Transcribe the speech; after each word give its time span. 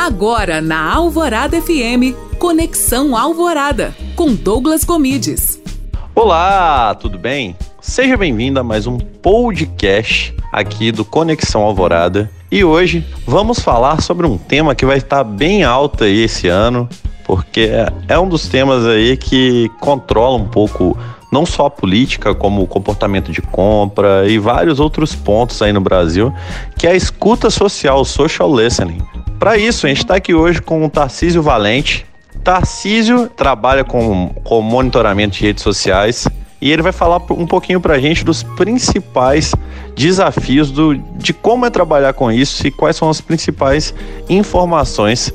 Agora 0.00 0.62
na 0.62 0.94
Alvorada 0.94 1.60
FM, 1.60 2.16
Conexão 2.38 3.14
Alvorada, 3.14 3.94
com 4.16 4.34
Douglas 4.34 4.82
Comides. 4.82 5.60
Olá, 6.14 6.94
tudo 6.94 7.18
bem? 7.18 7.54
Seja 7.82 8.16
bem-vindo 8.16 8.58
a 8.58 8.64
mais 8.64 8.86
um 8.86 8.96
podcast 8.96 10.34
aqui 10.50 10.90
do 10.90 11.04
Conexão 11.04 11.60
Alvorada. 11.60 12.30
E 12.50 12.64
hoje 12.64 13.04
vamos 13.26 13.60
falar 13.60 14.00
sobre 14.00 14.26
um 14.26 14.38
tema 14.38 14.74
que 14.74 14.86
vai 14.86 14.96
estar 14.96 15.22
bem 15.22 15.64
alto 15.64 16.04
aí 16.04 16.22
esse 16.22 16.48
ano, 16.48 16.88
porque 17.26 17.70
é 18.08 18.18
um 18.18 18.26
dos 18.26 18.48
temas 18.48 18.86
aí 18.86 19.18
que 19.18 19.70
controla 19.80 20.38
um 20.38 20.48
pouco 20.48 20.96
não 21.30 21.46
só 21.46 21.66
a 21.66 21.70
política, 21.70 22.34
como 22.34 22.62
o 22.62 22.66
comportamento 22.66 23.30
de 23.30 23.40
compra 23.40 24.28
e 24.28 24.38
vários 24.38 24.80
outros 24.80 25.14
pontos 25.14 25.62
aí 25.62 25.72
no 25.72 25.80
Brasil, 25.80 26.32
que 26.76 26.86
é 26.86 26.90
a 26.90 26.96
escuta 26.96 27.50
social, 27.50 28.04
social 28.04 28.54
listening. 28.54 29.00
Para 29.38 29.56
isso, 29.56 29.86
a 29.86 29.88
gente 29.88 29.98
está 29.98 30.16
aqui 30.16 30.34
hoje 30.34 30.60
com 30.60 30.84
o 30.84 30.90
Tarcísio 30.90 31.42
Valente. 31.42 32.04
Tarcísio 32.42 33.28
trabalha 33.28 33.84
com, 33.84 34.34
com 34.44 34.60
monitoramento 34.60 35.36
de 35.36 35.44
redes 35.44 35.62
sociais 35.62 36.26
e 36.60 36.70
ele 36.70 36.82
vai 36.82 36.92
falar 36.92 37.16
um 37.30 37.46
pouquinho 37.46 37.80
para 37.80 37.94
a 37.94 37.98
gente 37.98 38.24
dos 38.24 38.42
principais 38.42 39.54
desafios 39.94 40.70
do, 40.70 40.94
de 40.94 41.32
como 41.32 41.64
é 41.64 41.70
trabalhar 41.70 42.12
com 42.12 42.30
isso 42.30 42.66
e 42.66 42.70
quais 42.70 42.96
são 42.96 43.08
as 43.08 43.20
principais 43.20 43.94
informações 44.28 45.32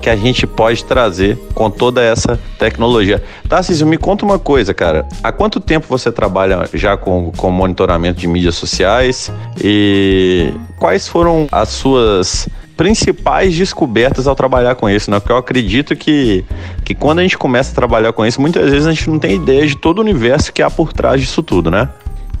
que 0.00 0.08
a 0.08 0.16
gente 0.16 0.46
pode 0.46 0.84
trazer 0.84 1.38
com 1.54 1.70
toda 1.70 2.02
essa 2.02 2.38
tecnologia. 2.58 3.22
Tarcísio, 3.48 3.86
me 3.86 3.98
conta 3.98 4.24
uma 4.24 4.38
coisa, 4.38 4.72
cara. 4.72 5.06
Há 5.22 5.32
quanto 5.32 5.60
tempo 5.60 5.86
você 5.88 6.10
trabalha 6.10 6.68
já 6.74 6.96
com, 6.96 7.32
com 7.36 7.50
monitoramento 7.50 8.20
de 8.20 8.26
mídias 8.26 8.54
sociais 8.54 9.32
e 9.62 10.52
quais 10.78 11.08
foram 11.08 11.46
as 11.50 11.68
suas 11.70 12.48
principais 12.76 13.56
descobertas 13.56 14.28
ao 14.28 14.36
trabalhar 14.36 14.76
com 14.76 14.88
isso, 14.88 15.10
né? 15.10 15.18
Porque 15.18 15.32
eu 15.32 15.36
acredito 15.36 15.96
que, 15.96 16.44
que 16.84 16.94
quando 16.94 17.18
a 17.18 17.22
gente 17.22 17.36
começa 17.36 17.72
a 17.72 17.74
trabalhar 17.74 18.12
com 18.12 18.24
isso, 18.24 18.40
muitas 18.40 18.70
vezes 18.70 18.86
a 18.86 18.92
gente 18.92 19.10
não 19.10 19.18
tem 19.18 19.34
ideia 19.34 19.66
de 19.66 19.76
todo 19.76 19.98
o 19.98 20.00
universo 20.00 20.52
que 20.52 20.62
há 20.62 20.70
por 20.70 20.92
trás 20.92 21.20
disso 21.20 21.42
tudo, 21.42 21.72
né? 21.72 21.88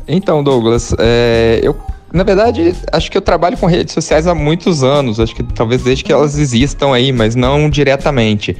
Então, 0.06 0.42
Douglas, 0.42 0.94
é, 0.98 1.60
eu 1.62 1.76
na 2.12 2.24
verdade, 2.24 2.74
acho 2.92 3.10
que 3.10 3.16
eu 3.16 3.22
trabalho 3.22 3.56
com 3.56 3.66
redes 3.66 3.92
sociais 3.92 4.26
há 4.26 4.34
muitos 4.34 4.82
anos, 4.82 5.20
acho 5.20 5.34
que 5.34 5.42
talvez 5.42 5.82
desde 5.82 6.04
que 6.04 6.12
elas 6.12 6.38
existam 6.38 6.94
aí, 6.94 7.12
mas 7.12 7.34
não 7.34 7.68
diretamente. 7.68 8.56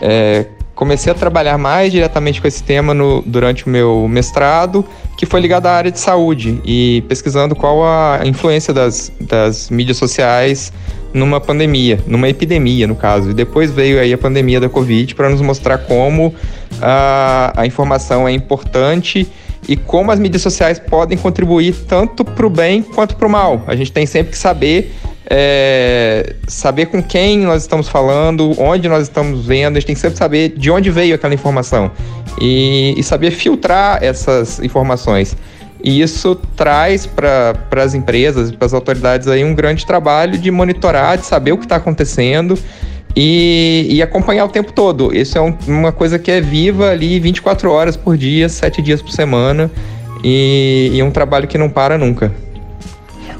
É, 0.00 0.46
comecei 0.74 1.12
a 1.12 1.14
trabalhar 1.14 1.58
mais 1.58 1.92
diretamente 1.92 2.40
com 2.40 2.48
esse 2.48 2.62
tema 2.62 2.94
no, 2.94 3.22
durante 3.22 3.66
o 3.66 3.68
meu 3.68 4.06
mestrado, 4.08 4.84
que 5.16 5.26
foi 5.26 5.40
ligado 5.40 5.66
à 5.66 5.72
área 5.72 5.90
de 5.90 5.98
saúde 5.98 6.60
e 6.64 7.04
pesquisando 7.08 7.54
qual 7.54 7.84
a 7.84 8.20
influência 8.24 8.72
das, 8.72 9.12
das 9.20 9.68
mídias 9.68 9.96
sociais 9.96 10.72
numa 11.12 11.40
pandemia, 11.40 12.00
numa 12.06 12.28
epidemia, 12.28 12.86
no 12.86 12.94
caso. 12.94 13.30
E 13.30 13.34
depois 13.34 13.70
veio 13.70 14.00
aí 14.00 14.12
a 14.12 14.18
pandemia 14.18 14.60
da 14.60 14.68
Covid 14.68 15.14
para 15.14 15.28
nos 15.28 15.40
mostrar 15.40 15.78
como 15.78 16.34
a, 16.80 17.52
a 17.54 17.66
informação 17.66 18.26
é 18.26 18.32
importante 18.32 19.30
e 19.68 19.76
como 19.76 20.10
as 20.10 20.18
mídias 20.18 20.42
sociais 20.42 20.78
podem 20.78 21.16
contribuir 21.16 21.74
tanto 21.86 22.24
para 22.24 22.46
o 22.46 22.50
bem 22.50 22.82
quanto 22.82 23.16
para 23.16 23.26
o 23.26 23.30
mal. 23.30 23.62
A 23.66 23.76
gente 23.76 23.92
tem 23.92 24.06
sempre 24.06 24.32
que 24.32 24.38
saber 24.38 24.92
é, 25.34 26.34
saber 26.46 26.86
com 26.86 27.02
quem 27.02 27.38
nós 27.38 27.62
estamos 27.62 27.88
falando, 27.88 28.54
onde 28.60 28.88
nós 28.88 29.04
estamos 29.04 29.46
vendo, 29.46 29.76
a 29.76 29.80
gente 29.80 29.86
tem 29.86 29.94
que 29.94 30.00
sempre 30.00 30.18
saber 30.18 30.50
de 30.50 30.70
onde 30.70 30.90
veio 30.90 31.14
aquela 31.14 31.32
informação 31.32 31.90
e, 32.40 32.94
e 32.98 33.02
saber 33.02 33.30
filtrar 33.30 34.02
essas 34.02 34.58
informações. 34.60 35.36
E 35.82 36.00
isso 36.00 36.36
traz 36.56 37.06
para 37.06 37.56
as 37.82 37.94
empresas, 37.94 38.52
para 38.52 38.66
as 38.66 38.74
autoridades 38.74 39.26
aí 39.26 39.42
um 39.42 39.54
grande 39.54 39.86
trabalho 39.86 40.38
de 40.38 40.50
monitorar, 40.50 41.18
de 41.18 41.26
saber 41.26 41.52
o 41.52 41.58
que 41.58 41.64
está 41.64 41.76
acontecendo 41.76 42.56
e, 43.14 43.86
e, 43.90 44.02
acompanhar 44.02 44.44
o 44.44 44.48
tempo 44.48 44.72
todo. 44.72 45.14
Isso 45.14 45.36
é 45.36 45.40
um, 45.40 45.54
uma 45.66 45.92
coisa 45.92 46.18
que 46.18 46.30
é 46.30 46.40
viva 46.40 46.90
ali 46.90 47.20
24 47.20 47.70
horas 47.70 47.96
por 47.96 48.16
dia, 48.16 48.48
7 48.48 48.80
dias 48.80 49.02
por 49.02 49.10
semana 49.10 49.70
e, 50.24 50.90
e 50.94 51.02
um 51.02 51.10
trabalho 51.10 51.46
que 51.46 51.58
não 51.58 51.68
para 51.68 51.98
nunca. 51.98 52.32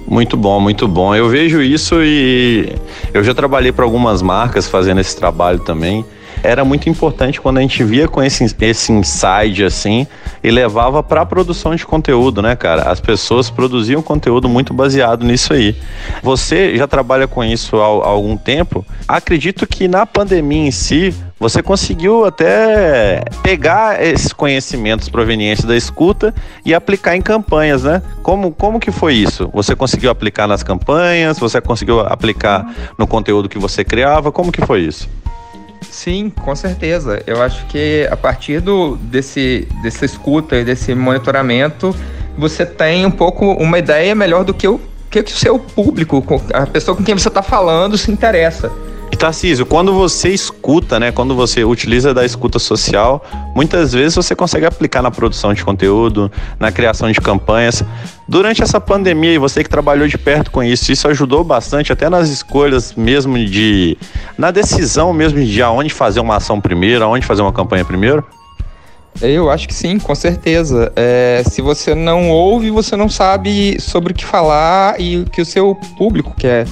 Muito 0.06 0.36
bom, 0.36 0.60
muito 0.60 0.86
bom. 0.86 1.14
Eu 1.14 1.28
vejo 1.28 1.62
isso 1.62 2.02
e 2.02 2.74
eu 3.14 3.24
já 3.24 3.32
trabalhei 3.34 3.72
para 3.72 3.84
algumas 3.84 4.20
marcas 4.20 4.68
fazendo 4.68 5.00
esse 5.00 5.16
trabalho 5.16 5.60
também 5.60 6.04
era 6.42 6.64
muito 6.64 6.88
importante 6.88 7.40
quando 7.40 7.58
a 7.58 7.60
gente 7.60 7.82
via 7.84 8.08
com 8.08 8.22
esse, 8.22 8.44
esse 8.60 8.92
insight 8.92 9.64
assim 9.64 10.06
e 10.42 10.50
levava 10.50 11.02
para 11.02 11.22
a 11.22 11.26
produção 11.26 11.74
de 11.74 11.86
conteúdo, 11.86 12.42
né, 12.42 12.56
cara? 12.56 12.90
As 12.90 13.00
pessoas 13.00 13.48
produziam 13.50 14.02
conteúdo 14.02 14.48
muito 14.48 14.74
baseado 14.74 15.24
nisso 15.24 15.52
aí. 15.52 15.76
Você 16.22 16.76
já 16.76 16.86
trabalha 16.86 17.28
com 17.28 17.44
isso 17.44 17.76
há, 17.76 17.84
há 17.84 18.08
algum 18.08 18.36
tempo? 18.36 18.84
Acredito 19.06 19.66
que 19.66 19.86
na 19.86 20.04
pandemia 20.04 20.66
em 20.66 20.70
si 20.70 21.14
você 21.38 21.62
conseguiu 21.62 22.24
até 22.24 23.24
pegar 23.42 24.00
esses 24.00 24.32
conhecimentos 24.32 25.08
provenientes 25.08 25.64
da 25.64 25.76
escuta 25.76 26.32
e 26.64 26.72
aplicar 26.72 27.16
em 27.16 27.22
campanhas, 27.22 27.82
né? 27.82 28.00
Como, 28.22 28.52
como 28.52 28.78
que 28.78 28.92
foi 28.92 29.14
isso? 29.14 29.50
Você 29.52 29.74
conseguiu 29.74 30.10
aplicar 30.10 30.46
nas 30.46 30.62
campanhas? 30.62 31.38
Você 31.38 31.60
conseguiu 31.60 32.00
aplicar 32.00 32.72
no 32.96 33.06
conteúdo 33.06 33.48
que 33.48 33.58
você 33.58 33.84
criava? 33.84 34.30
Como 34.30 34.52
que 34.52 34.64
foi 34.64 34.82
isso? 34.82 35.08
Sim, 35.92 36.30
com 36.30 36.56
certeza. 36.56 37.22
Eu 37.26 37.42
acho 37.42 37.66
que 37.66 38.08
a 38.10 38.16
partir 38.16 38.60
do, 38.60 38.96
desse, 38.96 39.68
dessa 39.82 40.06
escuta 40.06 40.56
e 40.56 40.64
desse 40.64 40.94
monitoramento, 40.94 41.94
você 42.36 42.64
tem 42.64 43.04
um 43.04 43.10
pouco 43.10 43.52
uma 43.52 43.78
ideia 43.78 44.14
melhor 44.14 44.42
do 44.42 44.54
que 44.54 44.66
o 44.66 44.80
que, 45.10 45.20
o 45.20 45.28
seu 45.28 45.58
público, 45.58 46.24
a 46.54 46.66
pessoa 46.66 46.96
com 46.96 47.04
quem 47.04 47.14
você 47.14 47.28
está 47.28 47.42
falando, 47.42 47.98
se 47.98 48.10
interessa. 48.10 48.72
Tarcísio, 49.22 49.64
quando 49.64 49.94
você 49.94 50.30
escuta, 50.30 50.98
né, 50.98 51.12
quando 51.12 51.32
você 51.36 51.62
utiliza 51.62 52.12
da 52.12 52.24
escuta 52.24 52.58
social, 52.58 53.24
muitas 53.54 53.92
vezes 53.92 54.16
você 54.16 54.34
consegue 54.34 54.66
aplicar 54.66 55.00
na 55.00 55.12
produção 55.12 55.54
de 55.54 55.64
conteúdo, 55.64 56.28
na 56.58 56.72
criação 56.72 57.08
de 57.08 57.20
campanhas. 57.20 57.84
Durante 58.26 58.64
essa 58.64 58.80
pandemia, 58.80 59.34
e 59.34 59.38
você 59.38 59.62
que 59.62 59.70
trabalhou 59.70 60.08
de 60.08 60.18
perto 60.18 60.50
com 60.50 60.60
isso, 60.60 60.90
isso 60.90 61.06
ajudou 61.06 61.44
bastante 61.44 61.92
até 61.92 62.10
nas 62.10 62.30
escolhas 62.30 62.94
mesmo 62.94 63.38
de. 63.38 63.96
na 64.36 64.50
decisão 64.50 65.12
mesmo 65.12 65.40
de 65.40 65.62
aonde 65.62 65.94
fazer 65.94 66.18
uma 66.18 66.38
ação 66.38 66.60
primeiro, 66.60 67.04
aonde 67.04 67.24
fazer 67.24 67.42
uma 67.42 67.52
campanha 67.52 67.84
primeiro? 67.84 68.26
Eu 69.20 69.50
acho 69.50 69.68
que 69.68 69.74
sim, 69.74 70.00
com 70.00 70.16
certeza. 70.16 70.92
É, 70.96 71.44
se 71.48 71.62
você 71.62 71.94
não 71.94 72.28
ouve, 72.28 72.72
você 72.72 72.96
não 72.96 73.08
sabe 73.08 73.80
sobre 73.80 74.12
o 74.12 74.16
que 74.16 74.24
falar 74.24 75.00
e 75.00 75.18
o 75.18 75.26
que 75.26 75.40
o 75.40 75.46
seu 75.46 75.76
público 75.96 76.34
quer 76.36 76.66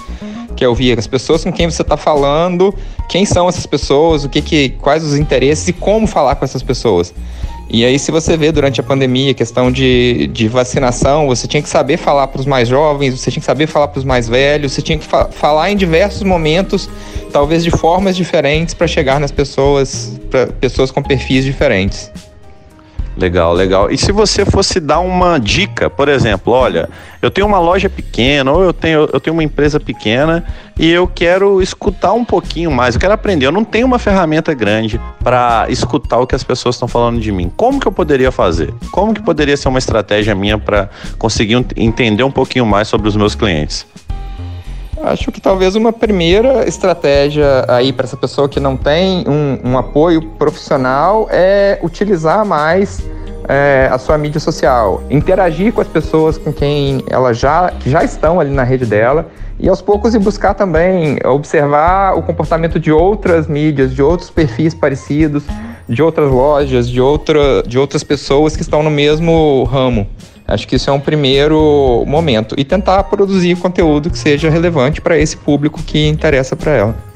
quer 0.61 0.69
ouvir, 0.69 0.99
as 0.99 1.07
pessoas 1.07 1.43
com 1.43 1.51
quem 1.51 1.71
você 1.71 1.81
está 1.81 1.97
falando, 1.97 2.75
quem 3.09 3.25
são 3.25 3.49
essas 3.49 3.65
pessoas, 3.65 4.25
o 4.25 4.29
que, 4.29 4.43
que 4.43 4.69
quais 4.81 5.03
os 5.03 5.17
interesses 5.17 5.67
e 5.69 5.73
como 5.73 6.07
falar 6.07 6.37
com 6.37 6.45
essas 6.45 6.63
pessoas. 6.63 7.15
E 7.73 7.85
aí, 7.85 7.99
se 7.99 8.11
você 8.11 8.37
vê 8.37 8.53
durante 8.53 8.81
a 8.81 8.83
pandemia 8.83 9.33
questão 9.33 9.71
de, 9.71 10.29
de 10.33 10.49
vacinação, 10.49 11.27
você 11.29 11.47
tinha 11.47 11.63
que 11.63 11.69
saber 11.69 11.97
falar 11.97 12.27
para 12.27 12.41
os 12.41 12.47
mais 12.47 12.69
jovens, 12.69 13.19
você 13.19 13.31
tinha 13.31 13.41
que 13.41 13.47
saber 13.47 13.69
falar 13.69 13.89
para 13.89 14.01
os 14.01 14.05
mais 14.05 14.29
velhos, 14.29 14.73
você 14.73 14.83
tinha 14.83 14.99
que 14.99 15.05
fa 15.05 15.27
falar 15.31 15.71
em 15.71 15.77
diversos 15.77 16.23
momentos, 16.25 16.91
talvez 17.33 17.65
de 17.65 17.71
formas 17.71 18.17
diferentes, 18.17 18.75
para 18.75 18.89
chegar 18.89 19.19
nas 19.21 19.31
pessoas, 19.31 20.19
para 20.31 20.49
pessoas 20.49 20.91
com 20.91 21.01
perfis 21.01 21.45
diferentes. 21.45 22.11
Legal, 23.21 23.53
legal. 23.53 23.91
E 23.91 23.99
se 23.99 24.13
você 24.13 24.47
fosse 24.47 24.81
dar 24.81 25.01
uma 25.01 25.39
dica, 25.39 25.91
por 25.91 26.09
exemplo, 26.09 26.55
olha, 26.55 26.89
eu 27.21 27.31
tenho 27.31 27.47
uma 27.47 27.59
loja 27.59 27.91
pequena, 27.91 28.51
ou 28.51 28.63
eu 28.63 28.73
tenho, 28.73 29.07
eu 29.13 29.21
tenho 29.21 29.35
uma 29.35 29.45
empresa 29.45 29.79
pequena 29.79 30.43
e 30.79 30.91
eu 30.91 31.07
quero 31.07 31.61
escutar 31.61 32.15
um 32.15 32.25
pouquinho 32.25 32.71
mais, 32.71 32.95
eu 32.95 33.01
quero 33.01 33.13
aprender. 33.13 33.45
Eu 33.45 33.53
não 33.53 33.63
tenho 33.63 33.87
uma 33.87 33.99
ferramenta 33.99 34.55
grande 34.55 34.99
para 35.23 35.67
escutar 35.69 36.19
o 36.19 36.27
que 36.27 36.35
as 36.35 36.43
pessoas 36.43 36.77
estão 36.77 36.89
falando 36.89 37.21
de 37.21 37.31
mim. 37.31 37.53
Como 37.55 37.79
que 37.79 37.87
eu 37.87 37.93
poderia 37.93 38.33
fazer? 38.33 38.73
Como 38.91 39.13
que 39.13 39.21
poderia 39.21 39.55
ser 39.55 39.69
uma 39.69 39.79
estratégia 39.79 40.35
minha 40.35 40.57
para 40.57 40.89
conseguir 41.19 41.63
entender 41.77 42.23
um 42.23 42.33
pouquinho 42.33 42.65
mais 42.65 42.89
sobre 42.89 43.07
os 43.07 43.17
meus 43.17 43.35
clientes? 43.35 43.87
Acho 45.03 45.33
que 45.33 45.41
talvez 45.41 45.77
uma 45.77 45.93
primeira 45.93 46.69
estratégia 46.69 47.65
aí 47.69 47.93
para 47.93 48.05
essa 48.05 48.17
pessoa 48.17 48.49
que 48.49 48.61
não 48.61 48.77
tem 48.77 49.25
um, 49.27 49.71
um 49.71 49.79
apoio 49.79 50.21
profissional 50.23 51.27
é 51.31 51.79
utilizar 51.83 52.45
mais 52.45 53.03
é, 53.51 53.89
a 53.91 53.99
sua 53.99 54.17
mídia 54.17 54.39
social, 54.39 55.03
interagir 55.11 55.73
com 55.73 55.81
as 55.81 55.89
pessoas 55.89 56.39
com 56.39 56.53
quem 56.53 57.03
ela 57.09 57.35
já, 57.35 57.73
já 57.85 58.05
estão 58.05 58.39
ali 58.39 58.53
na 58.53 58.63
rede 58.63 58.87
dela 58.87 59.27
e 59.59 59.69
aos 59.69 59.83
poucos 59.83 60.15
ir 60.15 60.21
buscar 60.21 60.55
também 60.55 61.19
observar 61.25 62.17
o 62.17 62.23
comportamento 62.23 62.79
de 62.79 62.93
outras 62.93 63.49
mídias, 63.49 63.93
de 63.93 64.01
outros 64.01 64.31
perfis 64.31 64.73
parecidos, 64.73 65.43
de 65.89 66.01
outras 66.01 66.31
lojas, 66.31 66.89
de, 66.89 67.01
outra, 67.01 67.65
de 67.67 67.77
outras 67.77 68.05
pessoas 68.05 68.55
que 68.55 68.63
estão 68.63 68.85
no 68.85 68.91
mesmo 68.91 69.65
ramo. 69.65 70.07
Acho 70.47 70.69
que 70.69 70.77
isso 70.77 70.89
é 70.89 70.93
um 70.93 71.01
primeiro 71.01 72.05
momento. 72.07 72.55
E 72.57 72.65
tentar 72.65 73.03
produzir 73.05 73.57
conteúdo 73.57 74.11
que 74.11 74.19
seja 74.19 74.49
relevante 74.49 75.01
para 75.01 75.19
esse 75.19 75.37
público 75.37 75.83
que 75.83 76.07
interessa 76.07 76.55
para 76.55 76.73
ela. 76.73 77.10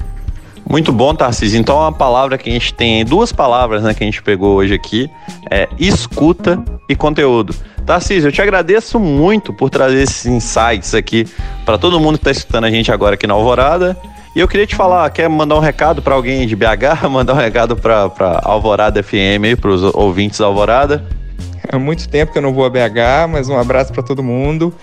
Muito 0.67 0.91
bom, 0.91 1.13
Tarcísio. 1.13 1.59
Então, 1.59 1.77
uma 1.77 1.91
palavra 1.91 2.37
que 2.37 2.49
a 2.49 2.53
gente 2.53 2.73
tem, 2.73 3.05
duas 3.05 3.31
palavras 3.31 3.83
né, 3.83 3.93
que 3.93 4.03
a 4.03 4.07
gente 4.07 4.21
pegou 4.21 4.55
hoje 4.55 4.73
aqui, 4.73 5.09
é 5.49 5.69
escuta 5.77 6.63
e 6.89 6.95
conteúdo. 6.95 7.55
Tarcísio, 7.85 8.29
eu 8.29 8.31
te 8.31 8.41
agradeço 8.41 8.99
muito 8.99 9.53
por 9.53 9.69
trazer 9.69 10.01
esses 10.01 10.25
insights 10.25 10.95
aqui 10.95 11.27
para 11.63 11.77
todo 11.77 11.99
mundo 11.99 12.17
que 12.17 12.27
está 12.27 12.31
escutando 12.31 12.65
a 12.65 12.71
gente 12.71 12.91
agora 12.91 13.13
aqui 13.13 13.27
na 13.27 13.35
Alvorada. 13.35 13.95
E 14.35 14.39
eu 14.39 14.47
queria 14.47 14.65
te 14.65 14.75
falar, 14.75 15.09
quer 15.11 15.29
mandar 15.29 15.55
um 15.55 15.59
recado 15.59 16.01
para 16.01 16.15
alguém 16.15 16.45
de 16.47 16.55
BH, 16.55 17.07
mandar 17.09 17.33
um 17.33 17.37
recado 17.37 17.75
para 17.77 18.09
Alvorada 18.43 19.01
FM, 19.01 19.57
para 19.61 19.69
os 19.69 19.83
ouvintes 19.93 20.39
da 20.39 20.47
Alvorada? 20.47 21.05
Há 21.71 21.79
muito 21.79 22.09
tempo 22.09 22.31
que 22.31 22.37
eu 22.37 22.41
não 22.41 22.53
vou 22.53 22.65
a 22.65 22.69
BH, 22.69 23.29
mas 23.29 23.49
um 23.49 23.57
abraço 23.57 23.93
para 23.93 24.03
todo 24.03 24.23
mundo 24.23 24.73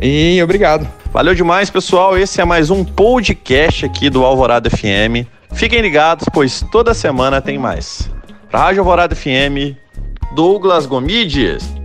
e 0.00 0.40
obrigado. 0.42 1.01
Valeu 1.12 1.34
demais, 1.34 1.68
pessoal. 1.68 2.16
Esse 2.16 2.40
é 2.40 2.44
mais 2.44 2.70
um 2.70 2.82
podcast 2.82 3.84
aqui 3.84 4.08
do 4.08 4.24
Alvorada 4.24 4.70
FM. 4.70 5.28
Fiquem 5.52 5.82
ligados, 5.82 6.24
pois 6.32 6.64
toda 6.72 6.94
semana 6.94 7.38
tem 7.38 7.58
mais. 7.58 8.10
Para 8.50 8.60
Rádio 8.60 8.80
Alvorada 8.80 9.14
FM, 9.14 9.76
Douglas 10.34 10.86
Gomides. 10.86 11.81